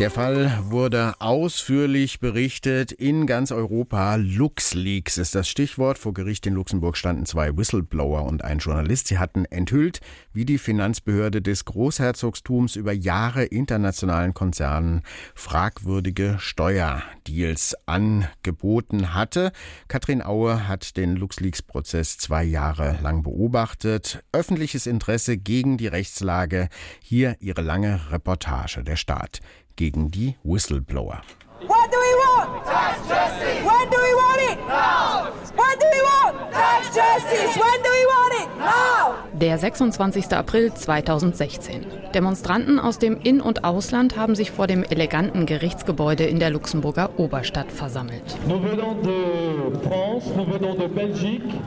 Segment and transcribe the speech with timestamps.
[0.00, 4.16] Der Fall wurde ausführlich berichtet in ganz Europa.
[4.16, 5.98] LuxLeaks ist das Stichwort.
[5.98, 9.06] Vor Gericht in Luxemburg standen zwei Whistleblower und ein Journalist.
[9.06, 10.00] Sie hatten enthüllt,
[10.32, 15.02] wie die Finanzbehörde des Großherzogstums über Jahre internationalen Konzernen
[15.36, 19.52] fragwürdige Steuerdeals angeboten hatte.
[19.86, 24.24] Katrin Aue hat den LuxLeaks-Prozess zwei Jahre lang beobachtet.
[24.32, 26.68] Öffentliches Interesse gegen die Rechtslage.
[27.00, 28.82] Hier ihre lange Reportage.
[28.82, 29.40] Der Staat
[29.76, 31.22] gegen die Whistleblower.
[31.66, 32.64] What do we want?
[32.66, 33.64] Tax justice.
[33.64, 34.58] When do we want it?
[34.68, 35.32] Now.
[35.56, 36.52] What do we want?
[36.52, 37.56] Tax justice.
[37.56, 38.58] When do we want it?
[38.58, 39.14] Now.
[39.40, 40.32] Der 26.
[40.32, 41.86] April 2016.
[42.14, 47.18] Demonstranten aus dem In- und Ausland haben sich vor dem eleganten Gerichtsgebäude in der Luxemburger
[47.18, 48.36] Oberstadt versammelt.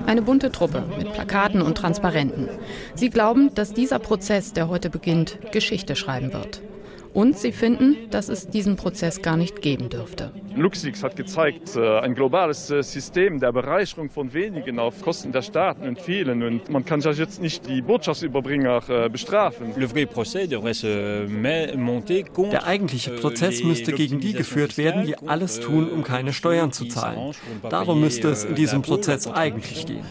[0.05, 2.49] Eine bunte Truppe mit Plakaten und Transparenten.
[2.93, 6.61] Sie glauben, dass dieser Prozess, der heute beginnt, Geschichte schreiben wird.
[7.17, 10.31] Und sie finden, dass es diesen Prozess gar nicht geben dürfte.
[10.55, 15.41] LuxLeaks hat gezeigt, äh, ein globales äh, System der Bereicherung von wenigen auf Kosten der
[15.41, 16.43] Staaten und vielen.
[16.43, 19.73] Und man kann ja jetzt nicht die Botschaftsüberbringer äh, bestrafen.
[22.51, 26.85] Der eigentliche Prozess müsste gegen die geführt werden, die alles tun, um keine Steuern zu
[26.85, 27.33] zahlen.
[27.67, 30.05] Darum müsste es in diesem Prozess eigentlich gehen.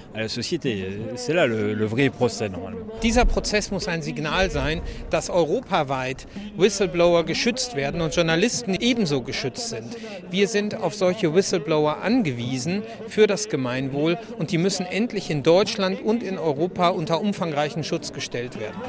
[3.03, 6.27] Dieser Prozess muss ein Signal sein, dass europaweit
[6.57, 9.97] Whistleblower Whistleblower geschützt werden und Journalisten ebenso geschützt sind.
[10.31, 16.01] Wir sind auf solche Whistleblower angewiesen für das Gemeinwohl und die müssen endlich in Deutschland
[16.03, 18.81] und in Europa unter umfangreichen Schutz gestellt werden.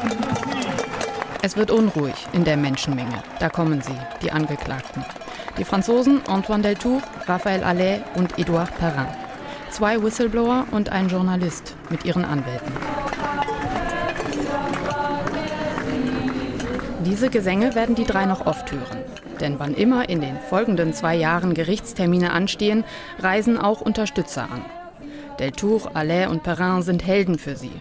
[1.41, 3.23] Es wird unruhig in der Menschenmenge.
[3.41, 5.03] Da kommen sie, die Angeklagten.
[5.57, 9.07] Die Franzosen Antoine Deltour, Raphael Allais und Edouard Perrin.
[9.69, 12.71] Zwei Whistleblower und ein Journalist mit ihren Anwälten.
[17.09, 18.97] Diese Gesänge werden die drei noch oft hören.
[19.39, 22.83] Denn wann immer in den folgenden zwei Jahren Gerichtstermine anstehen,
[23.19, 24.65] reisen auch Unterstützer an.
[25.39, 27.71] Deltour, Allais und Perrin sind Helden für sie,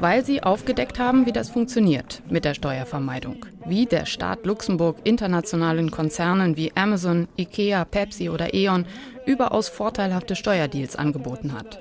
[0.00, 3.46] weil sie aufgedeckt haben, wie das funktioniert mit der Steuervermeidung.
[3.64, 8.84] Wie der Staat Luxemburg internationalen Konzernen wie Amazon, Ikea, Pepsi oder E.ON
[9.26, 11.80] überaus vorteilhafte Steuerdeals angeboten hat.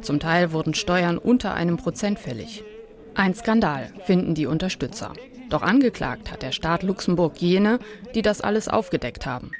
[0.00, 2.62] Zum Teil wurden Steuern unter einem Prozent fällig.
[3.16, 5.14] Ein Skandal, finden die Unterstützer.
[5.48, 7.78] Doch angeklagt hat der Staat Luxemburg jene,
[8.14, 9.52] die das alles aufgedeckt haben.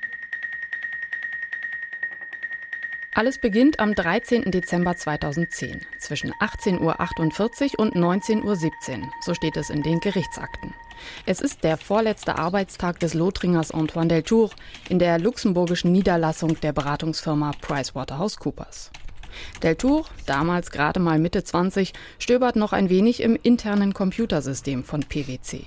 [3.15, 4.51] Alles beginnt am 13.
[4.51, 10.75] Dezember 2010 zwischen 18.48 Uhr und 19.17 Uhr, so steht es in den Gerichtsakten.
[11.25, 14.51] Es ist der vorletzte Arbeitstag des Lothringers Antoine Deltour
[14.91, 18.91] in der luxemburgischen Niederlassung der Beratungsfirma PricewaterhouseCoopers.
[19.63, 25.65] Deltour, damals gerade mal Mitte 20, stöbert noch ein wenig im internen Computersystem von PwC.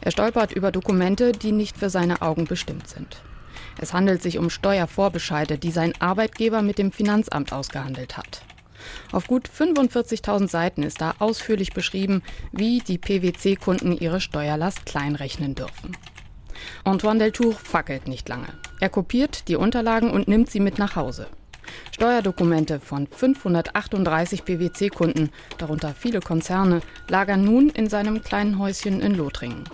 [0.00, 3.22] Er stolpert über Dokumente, die nicht für seine Augen bestimmt sind.
[3.80, 8.42] Es handelt sich um Steuervorbescheide, die sein Arbeitgeber mit dem Finanzamt ausgehandelt hat.
[9.12, 12.22] Auf gut 45.000 Seiten ist da ausführlich beschrieben,
[12.52, 15.96] wie die PwC-Kunden ihre Steuerlast kleinrechnen dürfen.
[16.84, 18.48] Antoine Deltour fackelt nicht lange.
[18.80, 21.26] Er kopiert die Unterlagen und nimmt sie mit nach Hause.
[21.92, 29.64] Steuerdokumente von 538 PwC-Kunden, darunter viele Konzerne, lagern nun in seinem kleinen Häuschen in Lothringen.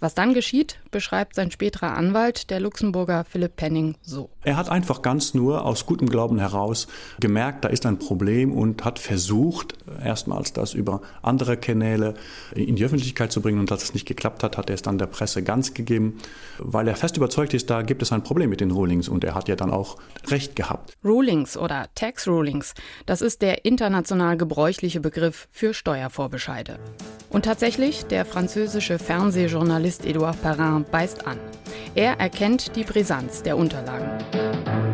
[0.00, 4.30] Was dann geschieht, beschreibt sein späterer Anwalt, der Luxemburger Philipp Penning, so.
[4.42, 6.88] Er hat einfach ganz nur aus gutem Glauben heraus
[7.20, 12.14] gemerkt, da ist ein Problem und hat versucht, erstmals das über andere Kanäle
[12.54, 13.60] in die Öffentlichkeit zu bringen.
[13.60, 16.18] Und als es nicht geklappt hat, hat er es dann der Presse ganz gegeben,
[16.58, 19.34] weil er fest überzeugt ist, da gibt es ein Problem mit den Rulings und er
[19.34, 19.96] hat ja dann auch
[20.28, 20.94] recht gehabt.
[21.04, 22.74] Rulings oder Tax Rulings,
[23.06, 26.78] das ist der international gebräuchliche Begriff für Steuervorbescheide.
[27.30, 31.38] Und tatsächlich, der französische Fernsehjournalist Edouard Perrin beißt an.
[31.94, 34.89] Er erkennt die Brisanz der Unterlagen.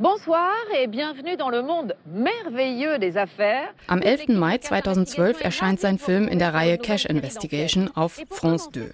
[0.00, 3.74] Bonsoir et bienvenue dans le monde merveilleux des affaires.
[3.88, 4.28] Am 11.
[4.28, 8.92] Mai 2012 erscheint sein Film in der Reihe Cash Investigation auf France 2.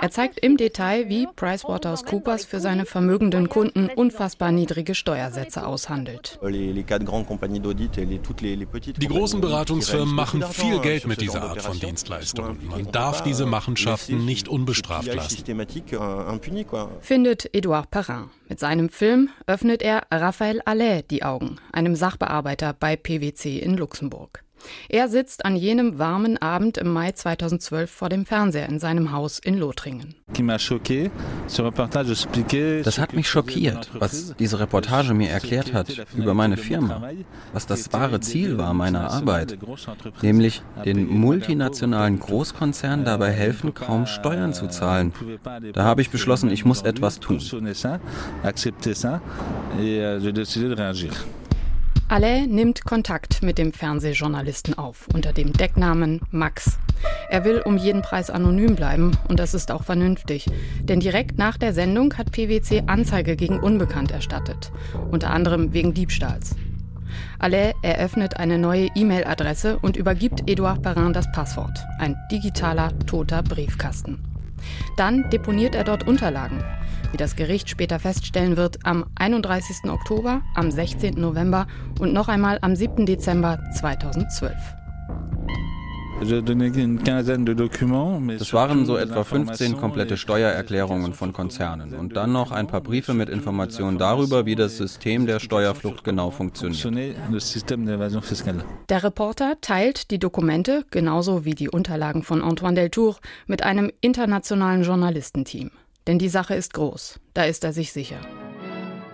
[0.00, 6.40] Er zeigt im Detail, wie PricewaterhouseCoopers für seine vermögenden Kunden unfassbar niedrige Steuersätze aushandelt.
[6.42, 6.84] Die
[9.08, 12.66] großen Beratungsfirmen machen viel Geld mit dieser Art von Dienstleistungen.
[12.66, 15.44] Man darf diese Machenschaften nicht unbestraft lassen.
[17.02, 18.30] Findet Edouard Perrin.
[18.50, 24.42] Mit seinem Film öffnet er Raphael Allais die Augen, einem Sachbearbeiter bei PwC in Luxemburg.
[24.88, 29.38] Er sitzt an jenem warmen Abend im Mai 2012 vor dem Fernseher in seinem Haus
[29.38, 30.14] in Lothringen.
[32.82, 37.10] Das hat mich schockiert, was diese Reportage mir erklärt hat über meine Firma,
[37.52, 39.58] was das wahre Ziel war meiner Arbeit,
[40.22, 45.12] nämlich den multinationalen Großkonzernen dabei helfen, kaum Steuern zu zahlen.
[45.72, 47.40] Da habe ich beschlossen, ich muss etwas tun.
[52.10, 56.76] Alain nimmt Kontakt mit dem Fernsehjournalisten auf unter dem Decknamen Max.
[57.28, 60.46] Er will um jeden Preis anonym bleiben und das ist auch vernünftig,
[60.82, 64.72] denn direkt nach der Sendung hat PwC Anzeige gegen Unbekannt erstattet,
[65.12, 66.56] unter anderem wegen Diebstahls.
[67.38, 74.18] Alain eröffnet eine neue E-Mail-Adresse und übergibt Edouard Perrin das Passwort, ein digitaler toter Briefkasten.
[74.96, 76.64] Dann deponiert er dort Unterlagen,
[77.12, 79.90] wie das Gericht später feststellen wird, am 31.
[79.90, 81.20] Oktober, am 16.
[81.20, 81.66] November
[81.98, 83.06] und noch einmal am 7.
[83.06, 84.54] Dezember 2012.
[86.20, 86.30] Das
[88.52, 93.30] waren so etwa 15 komplette Steuererklärungen von Konzernen und dann noch ein paar Briefe mit
[93.30, 97.16] Informationen darüber, wie das System der Steuerflucht genau funktioniert.
[98.90, 103.16] Der Reporter teilt die Dokumente, genauso wie die Unterlagen von Antoine Deltour,
[103.46, 105.70] mit einem internationalen Journalistenteam.
[106.06, 108.20] Denn die Sache ist groß, da ist er sich sicher.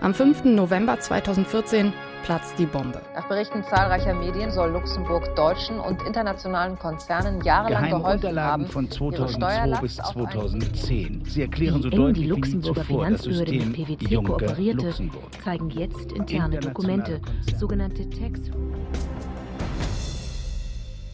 [0.00, 0.44] Am 5.
[0.44, 1.92] November 2014
[2.22, 3.00] platzt die Bombe.
[3.14, 9.80] Nach Berichten zahlreicher Medien soll Luxemburg deutschen und internationalen Konzernen jahrelang geholfen haben, von 2002
[9.80, 11.24] bis 2010.
[11.24, 15.42] Sie erklären so wie deutlich die Luxemburger Finanzbehörde mit PwC kooperierte, Luxemburg.
[15.44, 17.20] zeigen jetzt interne Dokumente,
[17.58, 18.50] sogenannte Text.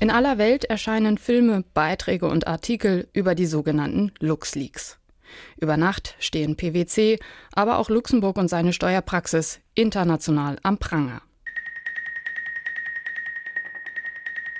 [0.00, 4.98] In aller Welt erscheinen Filme, Beiträge und Artikel über die sogenannten LuxLeaks.
[5.56, 7.18] Über Nacht stehen PwC,
[7.52, 11.22] aber auch Luxemburg und seine Steuerpraxis international am Pranger.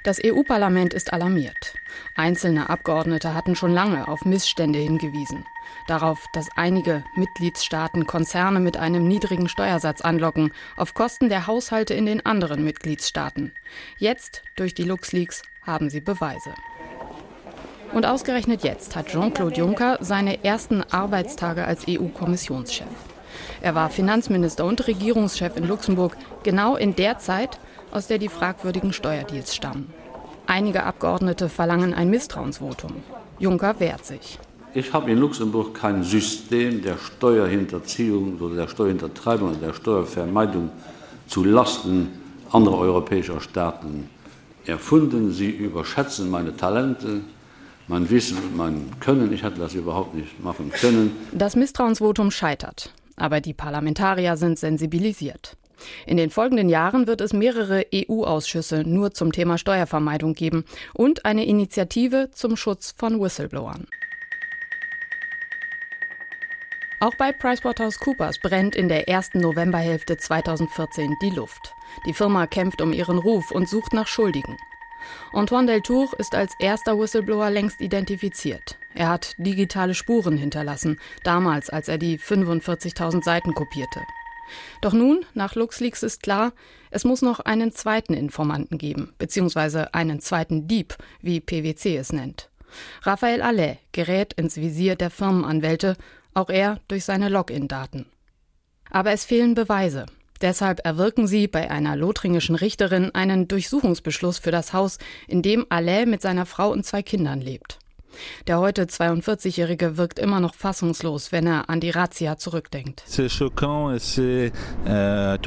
[0.04, 1.74] Das EU-Parlament ist alarmiert.
[2.16, 5.44] Einzelne Abgeordnete hatten schon lange auf Missstände hingewiesen.
[5.86, 12.06] Darauf, dass einige Mitgliedstaaten Konzerne mit einem niedrigen Steuersatz anlocken, auf Kosten der Haushalte in
[12.06, 13.52] den anderen Mitgliedstaaten.
[13.96, 16.52] Jetzt, durch die LuxLeaks, haben sie Beweise.
[17.92, 22.86] Und ausgerechnet jetzt hat Jean-Claude Juncker seine ersten Arbeitstage als EU-Kommissionschef.
[23.60, 27.58] Er war Finanzminister und Regierungschef in Luxemburg, genau in der Zeit,
[27.90, 29.92] aus der die fragwürdigen Steuerdeals stammen.
[30.46, 32.94] Einige Abgeordnete verlangen ein Misstrauensvotum.
[33.38, 34.38] Juncker wehrt sich.
[34.74, 40.70] Ich habe in Luxemburg kein System der Steuerhinterziehung oder der Steuerhintertreibung oder der Steuervermeidung
[41.26, 42.08] zu Lasten
[42.50, 44.08] anderer europäischer Staaten
[44.64, 45.30] erfunden.
[45.30, 47.20] Sie überschätzen meine Talente,
[47.92, 49.30] mein Wissen mein Können.
[49.34, 51.14] Ich hätte das überhaupt nicht machen können.
[51.30, 55.58] Das Misstrauensvotum scheitert, aber die Parlamentarier sind sensibilisiert.
[56.06, 61.44] In den folgenden Jahren wird es mehrere EU-Ausschüsse nur zum Thema Steuervermeidung geben und eine
[61.44, 63.86] Initiative zum Schutz von Whistleblowern.
[67.00, 71.74] Auch bei PricewaterhouseCoopers brennt in der ersten Novemberhälfte 2014 die Luft.
[72.06, 74.56] Die Firma kämpft um ihren Ruf und sucht nach Schuldigen.
[75.32, 78.78] Antoine Deltour ist als erster Whistleblower längst identifiziert.
[78.94, 84.00] Er hat digitale Spuren hinterlassen, damals, als er die 45.000 Seiten kopierte.
[84.80, 86.52] Doch nun, nach LuxLeaks ist klar,
[86.90, 92.50] es muss noch einen zweiten Informanten geben, beziehungsweise einen zweiten Dieb, wie PwC es nennt.
[93.02, 95.96] Raphael Allais gerät ins Visier der Firmenanwälte,
[96.34, 98.06] auch er durch seine Login-Daten.
[98.90, 100.06] Aber es fehlen Beweise.
[100.42, 104.98] Deshalb erwirken sie bei einer lothringischen Richterin einen Durchsuchungsbeschluss für das Haus,
[105.28, 107.78] in dem Allais mit seiner Frau und zwei Kindern lebt.
[108.46, 113.02] Der heute 42-Jährige wirkt immer noch fassungslos, wenn er an die Razzia zurückdenkt.
[114.86, 115.38] Euh,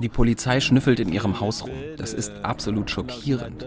[0.00, 1.72] die Polizei schnüffelt in ihrem Haus rum.
[1.96, 3.66] Das ist absolut schockierend.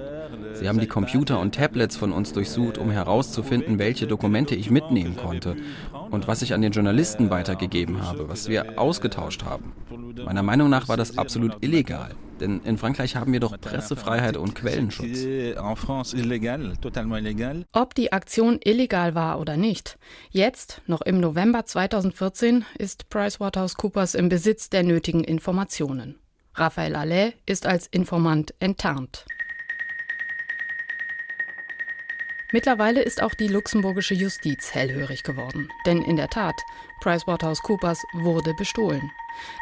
[0.53, 5.17] Sie haben die Computer und Tablets von uns durchsucht, um herauszufinden, welche Dokumente ich mitnehmen
[5.17, 5.57] konnte
[6.11, 9.73] und was ich an den Journalisten weitergegeben habe, was wir ausgetauscht haben.
[10.25, 14.55] Meiner Meinung nach war das absolut illegal, denn in Frankreich haben wir doch Pressefreiheit und
[14.55, 15.19] Quellenschutz.
[17.71, 19.97] Ob die Aktion illegal war oder nicht,
[20.29, 26.19] jetzt, noch im November 2014, ist PricewaterhouseCoopers im Besitz der nötigen Informationen.
[26.53, 29.25] Raphael Allais ist als Informant enttarnt.
[32.53, 35.69] Mittlerweile ist auch die luxemburgische Justiz hellhörig geworden.
[35.85, 36.55] Denn in der Tat,
[37.01, 39.11] PricewaterhouseCoopers wurde bestohlen.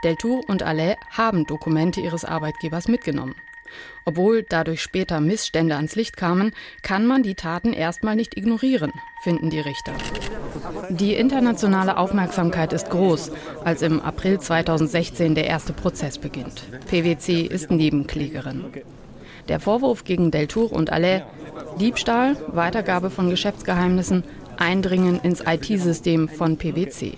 [0.03, 3.35] Deltour und Allais haben Dokumente ihres Arbeitgebers mitgenommen.
[4.05, 9.49] Obwohl dadurch später Missstände ans Licht kamen, kann man die Taten erstmal nicht ignorieren, finden
[9.49, 9.93] die Richter.
[10.89, 13.31] Die internationale Aufmerksamkeit ist groß,
[13.63, 16.63] als im April 2016 der erste Prozess beginnt.
[16.87, 18.65] PwC ist Nebenklägerin.
[19.47, 21.21] Der Vorwurf gegen Deltour und Allais
[21.79, 24.23] Diebstahl, Weitergabe von Geschäftsgeheimnissen,
[24.57, 27.13] Eindringen ins IT-System von PwC.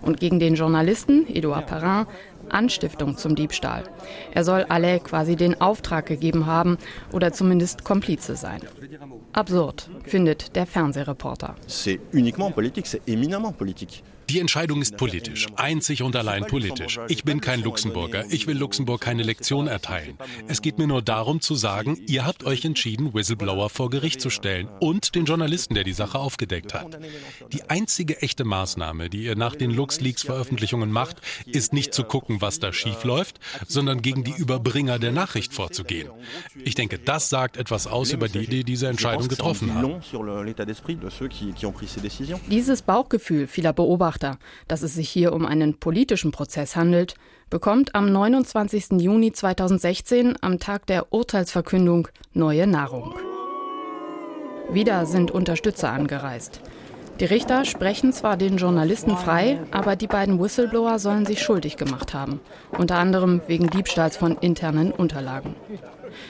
[0.00, 2.06] Und gegen den Journalisten Edouard Perrin
[2.48, 3.84] Anstiftung zum Diebstahl.
[4.32, 6.78] Er soll Allais quasi den Auftrag gegeben haben
[7.12, 8.60] oder zumindest Komplize sein.
[9.32, 11.56] Absurd, findet der Fernsehreporter.
[11.68, 14.02] C'est uniquement politique, c'est éminemment politique.
[14.28, 16.98] Die Entscheidung ist politisch, einzig und allein politisch.
[17.08, 20.18] Ich bin kein Luxemburger, ich will Luxemburg keine Lektion erteilen.
[20.48, 24.28] Es geht mir nur darum zu sagen, ihr habt euch entschieden, Whistleblower vor Gericht zu
[24.30, 26.98] stellen und den Journalisten, der die Sache aufgedeckt hat.
[27.52, 32.58] Die einzige echte Maßnahme, die ihr nach den LuxLeaks-Veröffentlichungen macht, ist nicht zu gucken, was
[32.58, 36.10] da schief läuft, sondern gegen die Überbringer der Nachricht vorzugehen.
[36.64, 40.02] Ich denke, das sagt etwas aus über die, die diese Entscheidung getroffen haben.
[42.50, 47.14] Dieses Bauchgefühl vieler Beobachter Beobachter, dass es sich hier um einen politischen Prozess handelt,
[47.50, 49.00] bekommt am 29.
[49.00, 53.14] Juni 2016, am Tag der Urteilsverkündung, neue Nahrung.
[54.70, 56.60] Wieder sind Unterstützer angereist.
[57.20, 62.12] Die Richter sprechen zwar den Journalisten frei, aber die beiden Whistleblower sollen sich schuldig gemacht
[62.12, 62.40] haben,
[62.76, 65.54] unter anderem wegen Diebstahls von internen Unterlagen.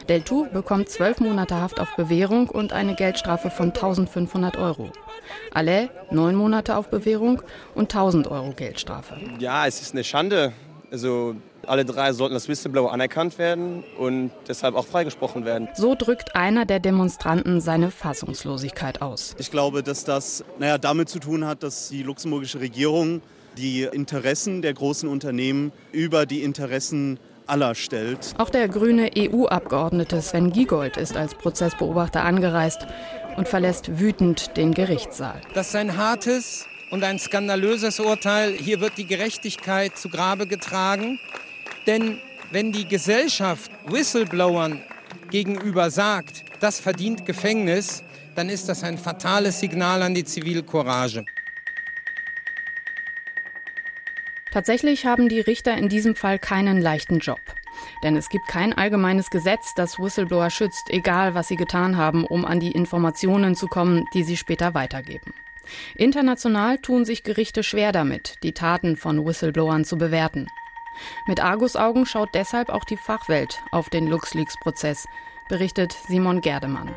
[0.09, 4.91] Deltour bekommt zwölf Monate Haft auf Bewährung und eine Geldstrafe von 1500 Euro.
[5.53, 7.43] Allais neun Monate auf Bewährung
[7.75, 9.17] und 1000 Euro Geldstrafe.
[9.41, 10.53] Ja, es ist eine Schande.
[10.93, 11.35] Also
[11.67, 15.69] alle drei sollten als Whistleblower anerkannt werden und deshalb auch freigesprochen werden.
[15.75, 19.35] So drückt einer der Demonstranten seine Fassungslosigkeit aus.
[19.39, 23.23] Ich glaube, dass das naja, damit zu tun hat, dass die luxemburgische Regierung
[23.57, 28.35] die Interessen der großen Unternehmen über die Interessen aller stellt.
[28.39, 32.87] Auch der grüne EU-Abgeordnete Sven Giegold ist als Prozessbeobachter angereist
[33.37, 35.41] und verlässt wütend den Gerichtssaal.
[35.55, 38.53] Das ist ein hartes und ein skandalöses Urteil.
[38.53, 41.19] Hier wird die Gerechtigkeit zu Grabe getragen.
[41.87, 42.21] Denn
[42.51, 44.83] wenn die Gesellschaft Whistleblowern
[45.31, 48.03] gegenüber sagt, das verdient Gefängnis,
[48.35, 51.25] dann ist das ein fatales Signal an die Zivilcourage.
[54.53, 57.41] Tatsächlich haben die Richter in diesem Fall keinen leichten Job.
[58.03, 62.45] Denn es gibt kein allgemeines Gesetz, das Whistleblower schützt, egal was sie getan haben, um
[62.45, 65.35] an die Informationen zu kommen, die sie später weitergeben.
[65.97, 70.47] International tun sich Gerichte schwer damit, die Taten von Whistleblowern zu bewerten.
[71.27, 75.07] Mit Argusaugen schaut deshalb auch die Fachwelt auf den LuxLeaks-Prozess,
[75.49, 76.91] berichtet Simon Gerdemann.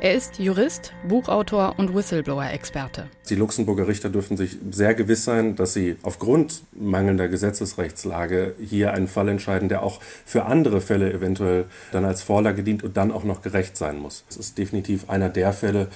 [0.00, 3.08] Er ist Jurist, Buchautor und Whistleblower-Experte.
[3.28, 9.08] Die Luxemburger Richter dürfen sich sehr gewiss sein, dass sie aufgrund mangelnder Gesetzesrechtslage hier einen
[9.08, 13.24] Fall entscheiden, der auch für andere Fälle eventuell dann als Vorlage dient und dann auch
[13.24, 14.24] noch gerecht sein muss.
[14.28, 15.88] Es ist definitiv einer der Fälle,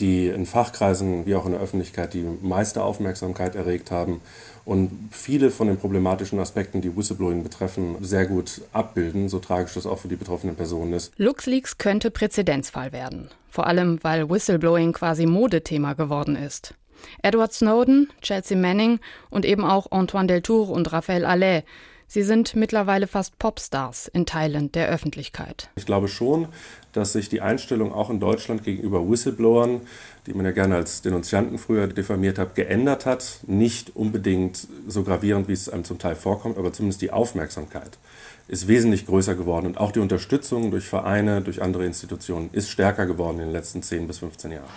[0.00, 4.20] die in Fachkreisen wie auch in der Öffentlichkeit die meiste Aufmerksamkeit erregt haben
[4.64, 9.86] und viele von den problematischen Aspekten, die Whistleblowing betreffen, sehr gut abbilden, so tragisch das
[9.86, 11.12] auch für die betroffenen Personen ist.
[11.18, 16.74] LuxLeaks könnte Präzedenzfall werden, vor allem weil Whistleblowing quasi Modethema geworden ist.
[17.22, 18.98] Edward Snowden, Chelsea Manning
[19.30, 21.62] und eben auch Antoine Deltour und Raphael Allais
[22.06, 25.70] Sie sind mittlerweile fast Popstars in Teilen der Öffentlichkeit.
[25.76, 26.48] Ich glaube schon,
[26.92, 29.80] dass sich die Einstellung auch in Deutschland gegenüber Whistleblowern,
[30.26, 33.40] die man ja gerne als Denunzianten früher diffamiert hat, geändert hat.
[33.46, 37.98] Nicht unbedingt so gravierend, wie es einem zum Teil vorkommt, aber zumindest die Aufmerksamkeit
[38.46, 43.06] ist wesentlich größer geworden und auch die Unterstützung durch Vereine, durch andere Institutionen ist stärker
[43.06, 44.68] geworden in den letzten 10 bis 15 Jahren.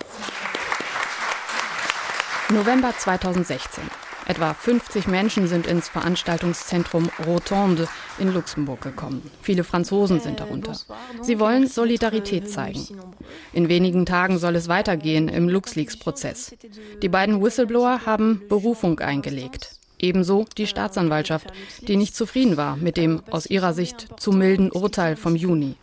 [2.50, 3.84] November 2016.
[4.28, 7.88] Etwa 50 Menschen sind ins Veranstaltungszentrum Rotonde
[8.20, 9.22] in Luxemburg gekommen.
[9.42, 10.74] Viele Franzosen sind darunter.
[11.22, 12.86] Sie wollen Solidarität zeigen.
[13.54, 16.58] In wenigen Tagen soll es weitergehen im LuxLeaks-Prozess.
[17.02, 19.80] Die beiden Whistleblower haben Berufung eingelegt.
[19.98, 21.48] Ebenso die Staatsanwaltschaft,
[21.88, 25.76] die nicht zufrieden war mit dem aus ihrer Sicht zu milden Urteil vom Juni.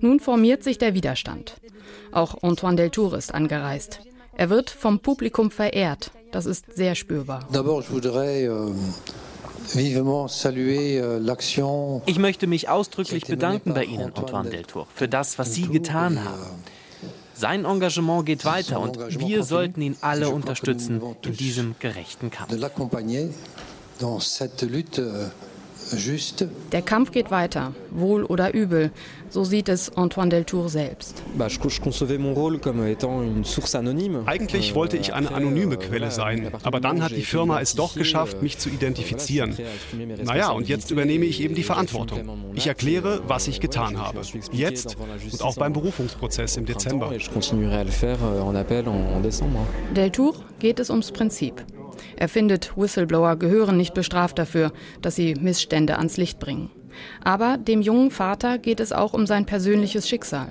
[0.00, 1.56] Nun formiert sich der Widerstand.
[2.12, 4.00] Auch Antoine Deltour ist angereist.
[4.36, 6.10] Er wird vom Publikum verehrt.
[6.34, 7.46] Das ist sehr spürbar.
[7.52, 7.58] Euh,
[11.36, 16.24] euh, ich möchte mich ausdrücklich bedanken bei Ihnen, Antoine Deltour, für das, was Sie getan
[16.24, 16.64] haben.
[17.34, 22.50] Sein Engagement geht weiter und wir sollten ihn alle unterstützen in diesem gerechten Kampf.
[26.72, 28.90] Der Kampf geht weiter, wohl oder übel.
[29.30, 31.22] So sieht es Antoine Deltour selbst.
[34.26, 38.42] Eigentlich wollte ich eine anonyme Quelle sein, aber dann hat die Firma es doch geschafft,
[38.42, 39.56] mich zu identifizieren.
[40.24, 42.20] Naja, und jetzt übernehme ich eben die Verantwortung.
[42.54, 44.20] Ich erkläre, was ich getan habe.
[44.52, 44.96] Jetzt
[45.32, 47.12] und auch beim Berufungsprozess im Dezember.
[49.94, 51.64] Deltour geht es ums Prinzip.
[52.16, 56.70] Er findet, Whistleblower gehören nicht bestraft dafür, dass sie Missstände ans Licht bringen.
[57.22, 60.48] Aber dem jungen Vater geht es auch um sein persönliches Schicksal.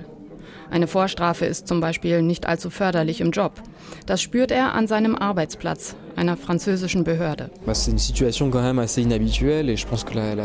[0.70, 3.54] Eine Vorstrafe ist zum Beispiel nicht allzu förderlich im Job.
[4.06, 7.50] Das spürt er an seinem Arbeitsplatz, einer französischen Behörde.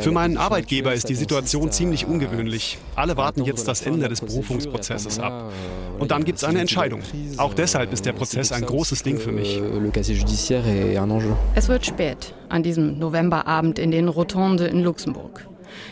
[0.01, 2.79] Für meinen Arbeitgeber ist die Situation ziemlich ungewöhnlich.
[2.95, 5.53] Alle warten jetzt das Ende des Berufungsprozesses ab.
[5.99, 7.01] Und dann gibt es eine Entscheidung.
[7.37, 9.61] Auch deshalb ist der Prozess ein großes Ding für mich.
[11.55, 15.47] Es wird spät an diesem Novemberabend in den Rotonde in Luxemburg.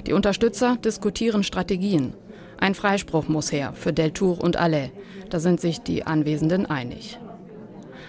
[0.07, 2.15] Die Unterstützer diskutieren Strategien.
[2.59, 4.91] Ein Freispruch muss her für Deltour und Allais.
[5.31, 7.19] Da sind sich die Anwesenden einig.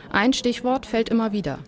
[0.09, 1.59] Ein Stichwort fällt immer wieder.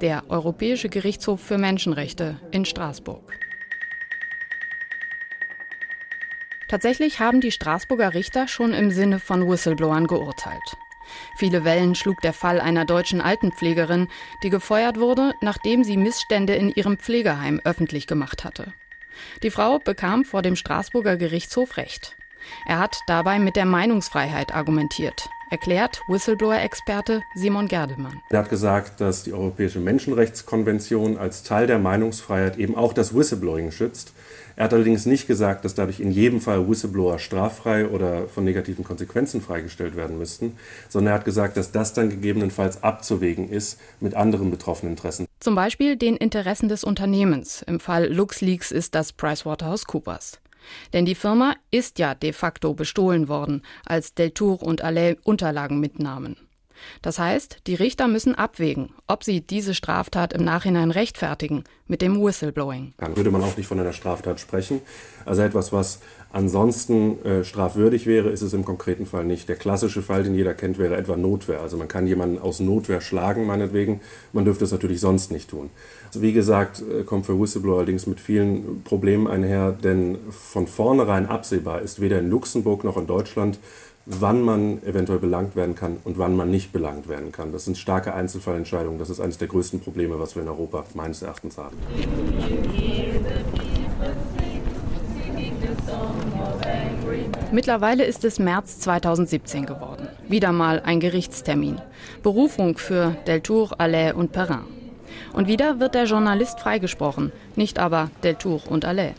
[0.00, 3.32] Der Europäische Gerichtshof für Menschenrechte in Straßburg.
[6.68, 10.76] Tatsächlich haben die Straßburger Richter schon im Sinne von Whistleblowern geurteilt.
[11.36, 14.08] Viele Wellen schlug der Fall einer deutschen Altenpflegerin,
[14.42, 18.72] die gefeuert wurde, nachdem sie Missstände in ihrem Pflegeheim öffentlich gemacht hatte.
[19.42, 22.16] Die Frau bekam vor dem Straßburger Gerichtshof Recht.
[22.66, 28.20] Er hat dabei mit der Meinungsfreiheit argumentiert, erklärt Whistleblower-Experte Simon Gerdemann.
[28.30, 33.70] Er hat gesagt, dass die Europäische Menschenrechtskonvention als Teil der Meinungsfreiheit eben auch das Whistleblowing
[33.70, 34.12] schützt.
[34.58, 38.84] Er hat allerdings nicht gesagt, dass dadurch in jedem Fall Whistleblower straffrei oder von negativen
[38.84, 40.56] Konsequenzen freigestellt werden müssten,
[40.88, 45.26] sondern er hat gesagt, dass das dann gegebenenfalls abzuwägen ist mit anderen betroffenen Interessen.
[45.38, 47.62] Zum Beispiel den Interessen des Unternehmens.
[47.62, 50.40] Im Fall LuxLeaks ist das PricewaterhouseCoopers.
[50.92, 56.47] Denn die Firma ist ja de facto bestohlen worden, als Deltour und Allais Unterlagen mitnahmen.
[57.02, 62.22] Das heißt, die Richter müssen abwägen, ob sie diese Straftat im Nachhinein rechtfertigen mit dem
[62.22, 62.92] Whistleblowing.
[62.98, 64.80] Dann würde man auch nicht von einer Straftat sprechen.
[65.24, 69.48] Also etwas, was ansonsten äh, strafwürdig wäre, ist es im konkreten Fall nicht.
[69.48, 71.60] Der klassische Fall, den jeder kennt, wäre etwa Notwehr.
[71.60, 74.00] Also man kann jemanden aus Notwehr schlagen, meinetwegen.
[74.32, 75.70] Man dürfte es natürlich sonst nicht tun.
[76.06, 81.26] Also wie gesagt, äh, kommt für Whistleblower allerdings mit vielen Problemen einher, denn von vornherein
[81.26, 83.58] absehbar ist weder in Luxemburg noch in Deutschland,
[84.08, 87.52] wann man eventuell belangt werden kann und wann man nicht belangt werden kann.
[87.52, 88.98] Das sind starke Einzelfallentscheidungen.
[88.98, 91.76] Das ist eines der größten Probleme, was wir in Europa meines Erachtens haben.
[97.52, 100.08] Mittlerweile ist es März 2017 geworden.
[100.28, 101.80] Wieder mal ein Gerichtstermin.
[102.22, 104.60] Berufung für Deltour, Allais und Perrin.
[105.34, 109.14] Und wieder wird der Journalist freigesprochen, nicht aber Deltour und Allais.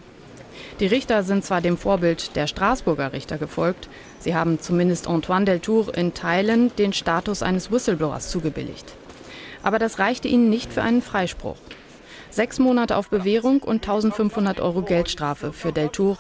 [0.80, 5.96] Die Richter sind zwar dem Vorbild der Straßburger Richter gefolgt, sie haben zumindest Antoine Deltour
[5.98, 8.94] in Teilen den Status eines Whistleblowers zugebilligt.
[9.64, 11.58] Aber das reichte ihnen nicht für einen Freispruch.
[12.30, 16.18] Sechs Monate auf Bewährung und 1500 Euro Geldstrafe für Deltour,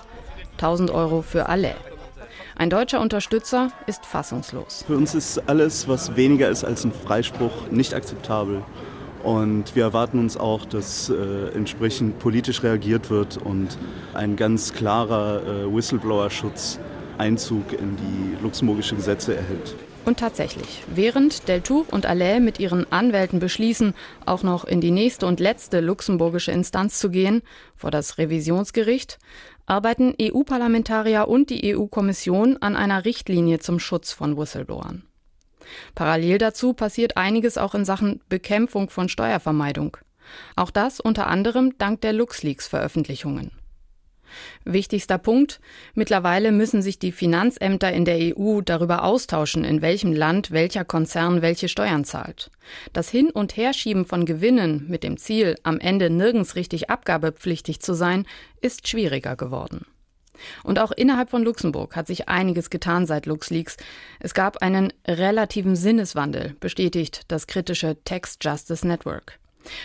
[0.53, 1.75] 1000 Euro für Allais.
[2.55, 4.83] Ein deutscher Unterstützer ist fassungslos.
[4.85, 8.63] Für uns ist alles, was weniger ist als ein Freispruch, nicht akzeptabel.
[9.23, 13.77] Und wir erwarten uns auch, dass äh, entsprechend politisch reagiert wird und
[14.13, 16.79] ein ganz klarer äh, Whistleblower-Schutz
[17.17, 19.75] Einzug in die luxemburgische Gesetze erhält.
[20.05, 23.93] Und tatsächlich, während Deltour und Allais mit ihren Anwälten beschließen,
[24.25, 27.41] auch noch in die nächste und letzte luxemburgische Instanz zu gehen,
[27.75, 29.19] vor das Revisionsgericht,
[29.65, 35.03] arbeiten EU-Parlamentarier und die EU-Kommission an einer Richtlinie zum Schutz von Whistleblowern.
[35.95, 39.97] Parallel dazu passiert einiges auch in Sachen Bekämpfung von Steuervermeidung.
[40.55, 43.51] Auch das unter anderem dank der LuxLeaks-Veröffentlichungen.
[44.63, 45.59] Wichtigster Punkt.
[45.95, 51.41] Mittlerweile müssen sich die Finanzämter in der EU darüber austauschen, in welchem Land welcher Konzern
[51.41, 52.51] welche Steuern zahlt.
[52.93, 57.93] Das Hin- und Herschieben von Gewinnen mit dem Ziel, am Ende nirgends richtig abgabepflichtig zu
[57.93, 58.25] sein,
[58.61, 59.85] ist schwieriger geworden.
[60.63, 63.77] Und auch innerhalb von Luxemburg hat sich einiges getan seit LuxLeaks.
[64.19, 69.39] Es gab einen relativen Sinneswandel, bestätigt das kritische Tax Justice Network.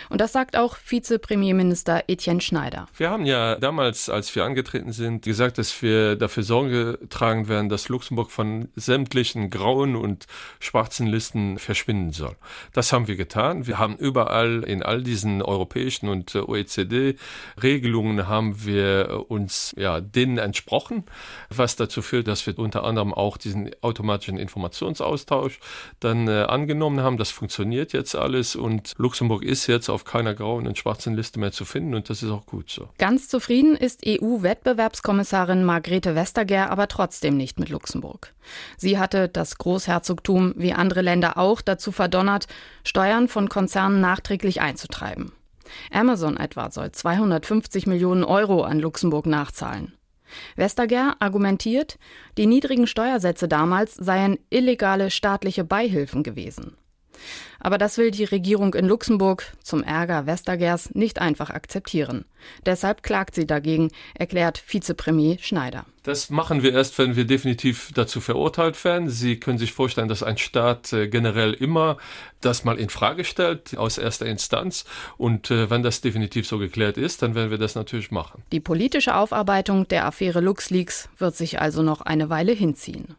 [0.09, 2.87] Und das sagt auch Vizepremierminister Etienne Schneider.
[2.97, 7.69] Wir haben ja damals, als wir angetreten sind, gesagt, dass wir dafür Sorge tragen werden,
[7.69, 10.25] dass Luxemburg von sämtlichen grauen und
[10.59, 12.35] schwarzen Listen verschwinden soll.
[12.73, 13.67] Das haben wir getan.
[13.67, 21.03] Wir haben überall in all diesen europäischen und OECD-Regelungen haben wir uns ja denen entsprochen,
[21.49, 25.59] was dazu führt, dass wir unter anderem auch diesen automatischen Informationsaustausch
[25.99, 27.17] dann äh, angenommen haben.
[27.17, 31.51] Das funktioniert jetzt alles und Luxemburg ist jetzt auf keiner grauen und schwarzen Liste mehr
[31.51, 32.89] zu finden und das ist auch gut so.
[32.97, 38.33] Ganz zufrieden ist EU-Wettbewerbskommissarin Margrethe Vestager aber trotzdem nicht mit Luxemburg.
[38.77, 42.47] Sie hatte das Großherzogtum wie andere Länder auch dazu verdonnert,
[42.83, 45.31] Steuern von Konzernen nachträglich einzutreiben.
[45.91, 49.93] Amazon etwa soll 250 Millionen Euro an Luxemburg nachzahlen.
[50.55, 51.97] Vestager argumentiert,
[52.37, 56.77] die niedrigen Steuersätze damals seien illegale staatliche Beihilfen gewesen.
[57.59, 62.25] Aber das will die Regierung in Luxemburg zum Ärger Westergers nicht einfach akzeptieren.
[62.65, 65.85] Deshalb klagt sie dagegen, erklärt Vizepremier Schneider.
[66.03, 69.09] Das machen wir erst, wenn wir definitiv dazu verurteilt werden.
[69.09, 71.97] Sie können sich vorstellen, dass ein Staat äh, generell immer
[72.41, 74.85] das mal in Frage stellt aus erster Instanz.
[75.17, 78.43] Und äh, wenn das definitiv so geklärt ist, dann werden wir das natürlich machen.
[78.51, 83.15] Die politische Aufarbeitung der Affäre LuxLeaks wird sich also noch eine Weile hinziehen.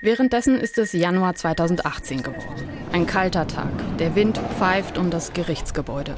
[0.00, 2.68] Währenddessen ist es Januar 2018 geworden.
[2.92, 3.72] Ein kalter Tag.
[3.98, 6.14] Der Wind pfeift um das Gerichtsgebäude.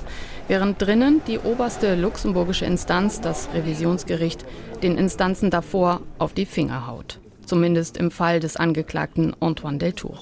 [0.49, 4.45] Während drinnen die oberste luxemburgische Instanz, das Revisionsgericht,
[4.83, 7.21] den Instanzen davor auf die Finger haut.
[7.47, 10.19] Zumindest im Fall des Angeklagten Antoine Deltour.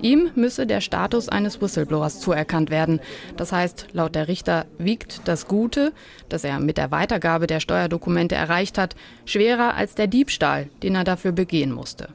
[0.00, 3.00] Ihm müsse der Status eines Whistleblowers zuerkannt werden.
[3.36, 5.92] Das heißt, laut der Richter wiegt das Gute,
[6.28, 11.04] das er mit der Weitergabe der Steuerdokumente erreicht hat, schwerer als der Diebstahl, den er
[11.04, 12.08] dafür begehen musste.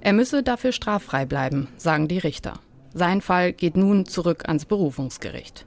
[0.00, 2.54] Er müsse dafür straffrei bleiben, sagen die Richter.
[2.94, 5.66] Sein Fall geht nun zurück ans Berufungsgericht.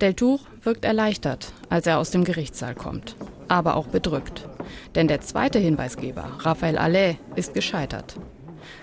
[0.00, 3.16] Deltour wirkt erleichtert, als er aus dem Gerichtssaal kommt,
[3.48, 4.48] aber auch bedrückt.
[4.94, 8.16] Denn der zweite Hinweisgeber, Raphael Allais, ist gescheitert.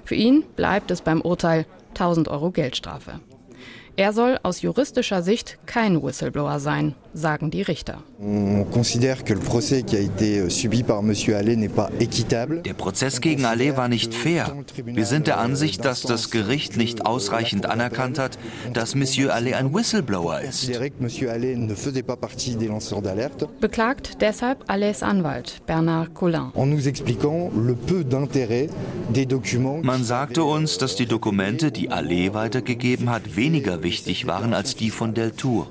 [0.03, 3.19] Für ihn bleibt es beim Urteil 1000 Euro Geldstrafe.
[3.95, 8.03] Er soll aus juristischer Sicht kein Whistleblower sein, sagen die Richter.
[8.21, 8.65] Euh,
[12.63, 14.51] der Prozess gegen Allais war nicht fair.
[14.83, 18.37] Wir sind der Ansicht, dass das Gericht nicht ausreichend anerkannt hat,
[18.73, 20.69] dass Monsieur Allais ein Whistleblower ist.
[23.59, 26.51] Beklagt deshalb Allais Anwalt Bernard Collin.
[29.83, 34.89] Man sagte uns, dass die Dokumente, die Allais weitergegeben hat, weniger wichtig waren als die
[34.89, 35.67] von Deltour,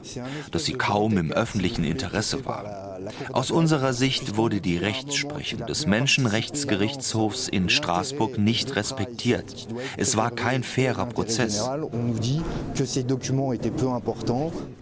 [0.50, 2.84] dass sie kaum im öffentlichen Interesse waren.
[3.32, 9.66] Aus unserer Sicht wurde die Rechtsprechung des Menschenrechtsgerichtshofs in Straßburg nicht respektiert.
[9.96, 11.68] Es war kein fairer Prozess.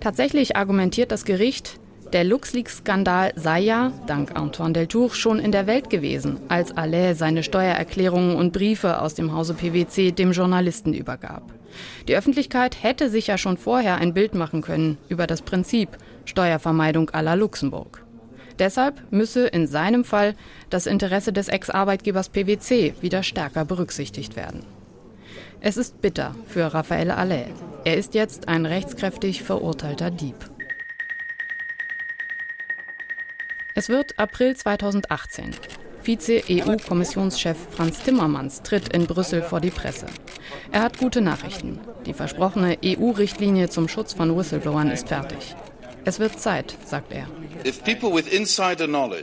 [0.00, 1.80] Tatsächlich argumentiert das Gericht,
[2.12, 7.42] der LuxLeaks-Skandal sei ja, dank Antoine Deltour, schon in der Welt gewesen, als Allais seine
[7.42, 11.42] Steuererklärungen und Briefe aus dem Hause PwC dem Journalisten übergab.
[12.08, 15.88] Die Öffentlichkeit hätte sich ja schon vorher ein Bild machen können über das Prinzip
[16.24, 18.04] Steuervermeidung à la Luxemburg.
[18.58, 20.34] Deshalb müsse in seinem Fall
[20.70, 24.64] das Interesse des Ex-Arbeitgebers PwC wieder stärker berücksichtigt werden.
[25.60, 27.46] Es ist bitter für Raphael Allais.
[27.84, 30.36] Er ist jetzt ein rechtskräftig verurteilter Dieb.
[33.74, 35.54] Es wird April 2018.
[36.02, 40.06] Vize-EU-Kommissionschef Franz Timmermans tritt in Brüssel vor die Presse.
[40.70, 41.78] Er hat gute Nachrichten.
[42.06, 45.54] Die versprochene EU-Richtlinie zum Schutz von Whistleblowern ist fertig.
[46.04, 47.28] Es wird Zeit, sagt er.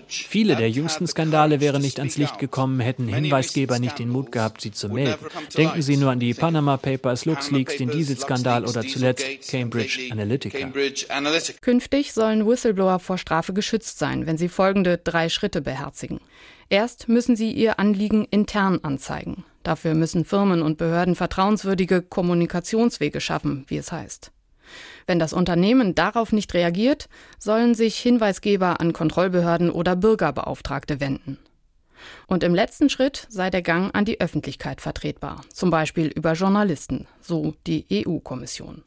[0.07, 4.61] Viele der jüngsten Skandale wären nicht ans Licht gekommen, hätten Hinweisgeber nicht den Mut gehabt,
[4.61, 5.25] sie zu melden.
[5.57, 10.71] Denken Sie nur an die Panama Papers, LuxLeaks, den Dieselskandal oder zuletzt Cambridge Analytica.
[11.59, 16.21] Künftig sollen Whistleblower vor Strafe geschützt sein, wenn sie folgende drei Schritte beherzigen.
[16.69, 19.43] Erst müssen sie ihr Anliegen intern anzeigen.
[19.63, 24.31] Dafür müssen Firmen und Behörden vertrauenswürdige Kommunikationswege schaffen, wie es heißt.
[25.07, 31.39] Wenn das Unternehmen darauf nicht reagiert, sollen sich Hinweisgeber an Kontrollbehörden oder Bürgerbeauftragte wenden.
[32.27, 37.07] Und im letzten Schritt sei der Gang an die Öffentlichkeit vertretbar, zum Beispiel über Journalisten,
[37.21, 38.83] so die EU-Kommission.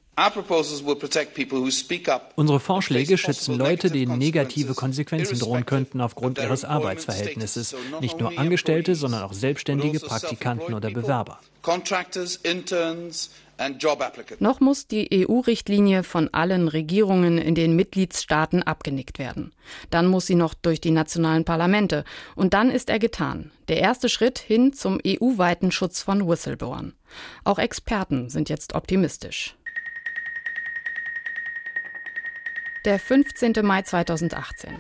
[2.37, 7.75] Unsere Vorschläge schützen Leute, denen negative Konsequenzen drohen könnten aufgrund ihres Arbeitsverhältnisses.
[8.01, 11.41] Nicht nur Angestellte, sondern auch Selbstständige, Praktikanten oder Bewerber.
[14.41, 19.53] Noch muss die EU-Richtlinie von allen Regierungen in den Mitgliedstaaten abgenickt werden.
[19.91, 22.05] Dann muss sie noch durch die nationalen Parlamente.
[22.35, 23.51] Und dann ist er getan.
[23.69, 26.95] Der erste Schritt hin zum EU-weiten Schutz von Whistleblowern.
[27.45, 29.57] Auch Experten sind jetzt optimistisch.
[32.85, 33.55] Der 15.
[33.63, 34.73] Mai 2018.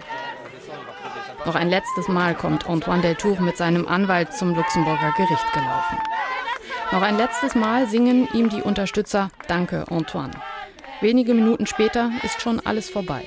[1.44, 5.98] Noch ein letztes Mal kommt Antoine Deltour mit seinem Anwalt zum Luxemburger Gericht gelaufen.
[6.92, 10.32] Noch ein letztes Mal singen ihm die Unterstützer Danke, Antoine.
[11.00, 13.24] Wenige Minuten später ist schon alles vorbei.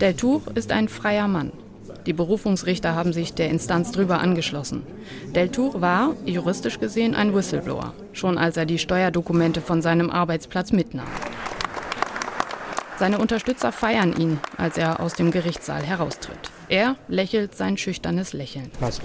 [0.00, 1.52] Deltour ist ein freier Mann.
[2.06, 4.82] Die Berufungsrichter haben sich der Instanz drüber angeschlossen.
[5.36, 11.06] Deltour war, juristisch gesehen, ein Whistleblower, schon als er die Steuerdokumente von seinem Arbeitsplatz mitnahm.
[13.00, 16.50] Seine Unterstützer feiern ihn, als er aus dem Gerichtssaal heraustritt.
[16.68, 18.70] Er lächelt sein schüchternes Lächeln.
[18.78, 18.98] Es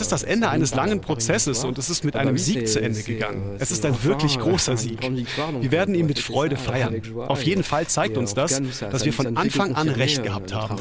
[0.00, 3.56] ist das Ende eines langen Prozesses und es ist mit einem Sieg zu Ende gegangen.
[3.58, 5.00] Es ist ein wirklich großer Sieg.
[5.02, 7.02] Wir werden ihn mit Freude feiern.
[7.26, 10.76] Auf jeden Fall zeigt uns das, dass wir von Anfang an recht gehabt haben.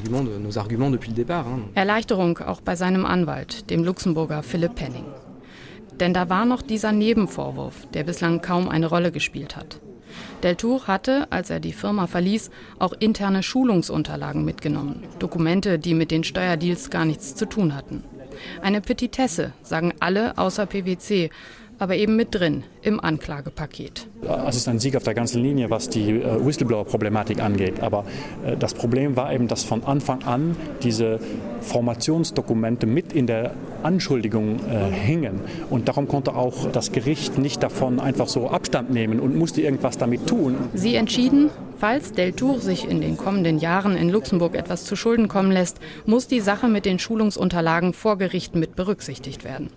[1.74, 5.06] Erleichterung auch bei seinem Anwalt, dem Luxemburger Philipp Penning.
[6.00, 9.80] Denn da war noch dieser Nebenvorwurf, der bislang kaum eine Rolle gespielt hat.
[10.44, 15.04] Deltour hatte, als er die Firma verließ, auch interne Schulungsunterlagen mitgenommen.
[15.20, 18.04] Dokumente, die mit den Steuerdeals gar nichts zu tun hatten.
[18.62, 21.30] Eine Petitesse, sagen alle außer PwC,
[21.84, 24.08] aber eben mit drin im Anklagepaket.
[24.48, 27.82] Es ist ein Sieg auf der ganzen Linie, was die äh, Whistleblower-Problematik angeht.
[27.82, 28.06] Aber
[28.46, 31.20] äh, das Problem war eben, dass von Anfang an diese
[31.60, 33.52] Formationsdokumente mit in der
[33.84, 35.42] Anschuldigung äh, hingen.
[35.70, 39.98] Und darum konnte auch das Gericht nicht davon einfach so Abstand nehmen und musste irgendwas
[39.98, 40.56] damit tun.
[40.74, 45.52] Sie entschieden, falls Deltour sich in den kommenden Jahren in Luxemburg etwas zu Schulden kommen
[45.52, 49.70] lässt, muss die Sache mit den Schulungsunterlagen vor Gericht mit berücksichtigt werden.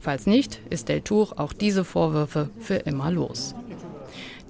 [0.00, 3.54] Falls nicht, ist Deltour auch diese Vorwürfe für immer los.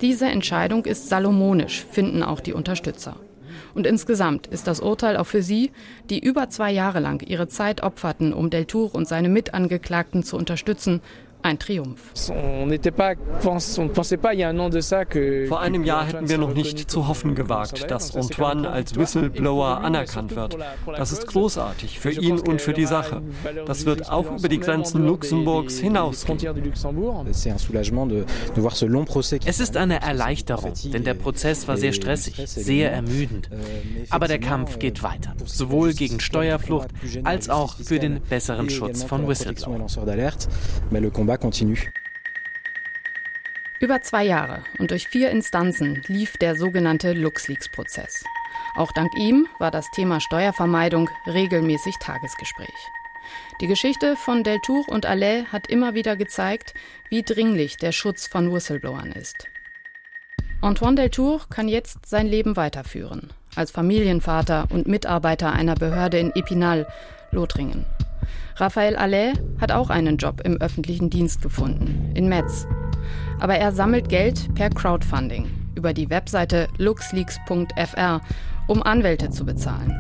[0.01, 3.17] Diese Entscheidung ist salomonisch, finden auch die Unterstützer.
[3.75, 5.73] Und insgesamt ist das Urteil auch für sie,
[6.09, 11.03] die über zwei Jahre lang ihre Zeit opferten, um Deltour und seine Mitangeklagten zu unterstützen,
[11.43, 12.01] ein Triumph.
[15.49, 20.37] Vor einem Jahr hätten wir noch nicht zu hoffen gewagt, dass Antoine als Whistleblower anerkannt
[20.37, 20.57] wird.
[20.87, 23.23] Das ist großartig für ihn und für die Sache.
[23.67, 26.39] Das wird auch über die Grenzen Luxemburgs hinausgehen.
[29.47, 33.49] Es ist eine Erleichterung, denn der Prozess war sehr stressig, sehr ermüdend.
[34.11, 36.89] Aber der Kampf geht weiter, sowohl gegen Steuerflucht
[37.25, 39.89] als auch für den besseren Schutz von Whistleblowern
[41.31, 41.79] combat continue.
[43.79, 48.25] Über zwei Jahre und durch vier Instanzen lief der sogenannte LuxLeaks-Prozess.
[48.77, 52.89] Auch dank ihm war das Thema Steuervermeidung regelmäßig Tagesgespräch.
[53.61, 56.75] Die Geschichte von Deltour und Allais hat immer wieder gezeigt,
[57.09, 59.47] wie dringlich der Schutz von Whistleblowern ist.
[60.61, 66.87] Antoine Deltour kann jetzt sein Leben weiterführen, als Familienvater und Mitarbeiter einer Behörde in Epinal,
[67.31, 67.87] Lothringen.
[68.61, 72.67] Raphael Allais hat auch einen Job im öffentlichen Dienst gefunden, in Metz.
[73.41, 78.21] Aber er sammelt Geld per Crowdfunding über die Webseite luxleaks.fr,
[78.67, 79.97] um Anwälte zu bezahlen.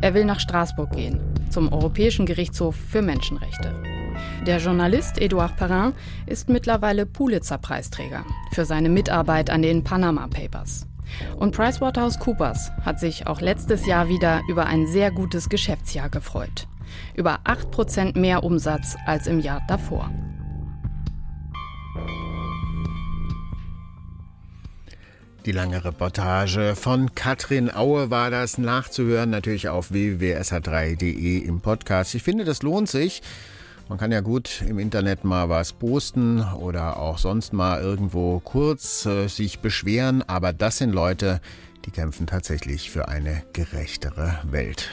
[0.00, 3.74] Er will nach Straßburg gehen, zum Europäischen Gerichtshof für Menschenrechte.
[4.46, 5.92] Der Journalist Edouard Perrin
[6.24, 10.86] ist mittlerweile Pulitzer-Preisträger für seine Mitarbeit an den Panama Papers.
[11.36, 16.66] Und PricewaterhouseCoopers hat sich auch letztes Jahr wieder über ein sehr gutes Geschäftsjahr gefreut
[17.14, 20.10] über 8% mehr Umsatz als im Jahr davor.
[25.48, 32.14] Die lange Reportage von Katrin Aue war das nachzuhören, natürlich auf www.sh3.de im Podcast.
[32.14, 33.22] Ich finde, das lohnt sich.
[33.88, 39.06] Man kann ja gut im Internet mal was posten oder auch sonst mal irgendwo kurz
[39.06, 41.40] äh, sich beschweren, aber das sind Leute,
[41.86, 44.90] die kämpfen tatsächlich für eine gerechtere Welt.